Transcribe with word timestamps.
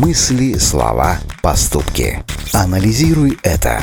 мысли, 0.00 0.56
слова, 0.56 1.18
поступки. 1.42 2.24
Анализируй 2.54 3.38
это. 3.42 3.82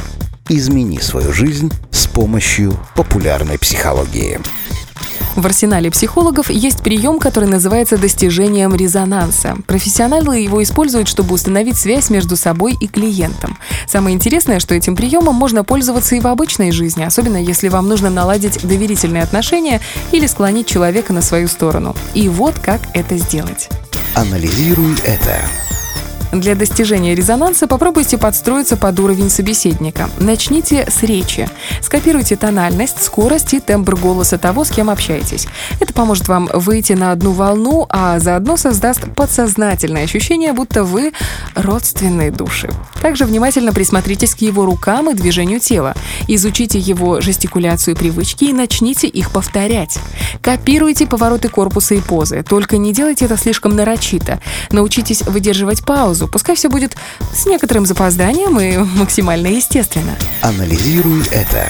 Измени 0.49 0.97
свою 0.97 1.31
жизнь 1.31 1.71
с 1.91 2.07
помощью 2.07 2.73
популярной 2.95 3.59
психологии. 3.59 4.39
В 5.35 5.45
арсенале 5.45 5.91
психологов 5.91 6.49
есть 6.49 6.81
прием, 6.81 7.19
который 7.19 7.47
называется 7.47 7.99
достижением 7.99 8.75
резонанса. 8.75 9.57
Профессионалы 9.67 10.39
его 10.39 10.63
используют, 10.63 11.07
чтобы 11.07 11.35
установить 11.35 11.77
связь 11.77 12.09
между 12.09 12.35
собой 12.35 12.75
и 12.81 12.87
клиентом. 12.87 13.59
Самое 13.87 14.15
интересное, 14.15 14.59
что 14.59 14.73
этим 14.73 14.95
приемом 14.95 15.35
можно 15.35 15.63
пользоваться 15.63 16.15
и 16.15 16.19
в 16.19 16.25
обычной 16.25 16.71
жизни, 16.71 17.03
особенно 17.03 17.37
если 17.37 17.67
вам 17.67 17.87
нужно 17.87 18.09
наладить 18.09 18.65
доверительные 18.67 19.21
отношения 19.21 19.81
или 20.11 20.25
склонить 20.25 20.65
человека 20.65 21.13
на 21.13 21.21
свою 21.21 21.47
сторону. 21.47 21.95
И 22.15 22.27
вот 22.27 22.57
как 22.57 22.81
это 22.95 23.17
сделать. 23.17 23.69
Анализируй 24.15 24.95
это. 25.05 25.37
Для 26.31 26.55
достижения 26.55 27.15
резонанса 27.15 27.67
попробуйте 27.67 28.17
подстроиться 28.17 28.75
под 28.75 28.99
уровень 28.99 29.29
собеседника. 29.29 30.09
Начните 30.19 30.85
с 30.89 31.03
речи. 31.03 31.49
Скопируйте 31.81 32.35
тональность, 32.35 33.01
скорость 33.01 33.53
и 33.53 33.59
тембр 33.59 33.95
голоса 33.95 34.37
того, 34.37 34.65
с 34.65 34.69
кем 34.69 34.89
общаетесь. 34.89 35.47
Это 35.79 35.93
поможет 35.93 36.27
вам 36.27 36.49
выйти 36.53 36.93
на 36.93 37.11
одну 37.11 37.31
волну, 37.31 37.85
а 37.89 38.19
заодно 38.19 38.57
создаст 38.57 39.05
подсознательное 39.15 40.03
ощущение, 40.03 40.53
будто 40.53 40.83
вы 40.83 41.13
родственные 41.55 42.31
души. 42.31 42.69
Также 43.01 43.25
внимательно 43.25 43.71
присмотритесь 43.71 44.35
к 44.35 44.39
его 44.39 44.65
рукам 44.65 45.09
и 45.09 45.13
движению 45.13 45.59
тела. 45.59 45.93
Изучите 46.27 46.79
его 46.79 47.21
жестикуляцию 47.21 47.95
и 47.95 47.97
привычки 47.97 48.45
и 48.45 48.53
начните 48.53 49.07
их 49.07 49.31
повторять. 49.31 49.97
Копируйте 50.41 51.07
повороты 51.07 51.47
корпуса 51.49 51.95
и 51.95 52.01
позы, 52.01 52.43
только 52.43 52.77
не 52.77 52.93
делайте 52.93 53.25
это 53.25 53.37
слишком 53.37 53.75
нарочито. 53.75 54.39
Научитесь 54.71 55.21
выдерживать 55.21 55.85
паузу, 55.85 56.16
паузу. 56.17 56.27
Пускай 56.27 56.55
все 56.55 56.69
будет 56.69 56.95
с 57.33 57.45
некоторым 57.45 57.85
запозданием 57.85 58.59
и 58.59 58.77
максимально 58.97 59.47
естественно. 59.47 60.15
Анализируй 60.41 61.25
это. 61.31 61.67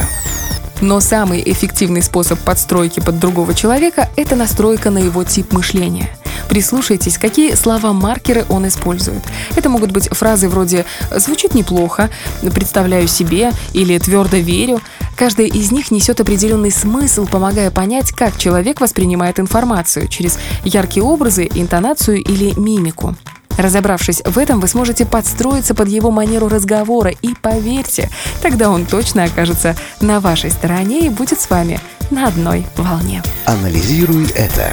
Но 0.79 0.99
самый 0.99 1.41
эффективный 1.43 2.03
способ 2.03 2.39
подстройки 2.39 2.99
под 2.99 3.19
другого 3.19 3.55
человека– 3.55 4.09
это 4.15 4.35
настройка 4.35 4.91
на 4.91 4.99
его 4.99 5.23
тип 5.23 5.51
мышления. 5.51 6.09
Прислушайтесь, 6.49 7.17
какие 7.17 7.55
слова-маркеры 7.55 8.45
он 8.47 8.67
использует. 8.67 9.23
Это 9.55 9.69
могут 9.69 9.91
быть 9.91 10.07
фразы 10.09 10.47
вроде 10.47 10.85
«звучит 11.11 11.55
неплохо», 11.55 12.11
«представляю 12.53 13.07
себе» 13.07 13.51
или 13.73 13.97
«твердо 13.97 14.37
верю». 14.37 14.79
Каждая 15.15 15.47
из 15.47 15.71
них 15.71 15.89
несет 15.89 16.21
определенный 16.21 16.71
смысл, 16.71 17.25
помогая 17.25 17.71
понять, 17.71 18.11
как 18.11 18.37
человек 18.37 18.79
воспринимает 18.79 19.39
информацию 19.39 20.07
через 20.07 20.37
яркие 20.63 21.03
образы, 21.03 21.49
интонацию 21.55 22.21
или 22.23 22.53
мимику. 22.59 23.15
Разобравшись 23.57 24.21
в 24.23 24.37
этом, 24.37 24.59
вы 24.59 24.67
сможете 24.67 25.05
подстроиться 25.05 25.73
под 25.73 25.87
его 25.87 26.11
манеру 26.11 26.47
разговора 26.47 27.11
и 27.11 27.33
поверьте, 27.41 28.09
тогда 28.41 28.69
он 28.69 28.85
точно 28.85 29.25
окажется 29.25 29.75
на 29.99 30.19
вашей 30.19 30.51
стороне 30.51 31.07
и 31.07 31.09
будет 31.09 31.41
с 31.41 31.49
вами 31.49 31.79
на 32.11 32.27
одной 32.27 32.65
волне. 32.77 33.23
Анализируй 33.45 34.29
это. 34.35 34.71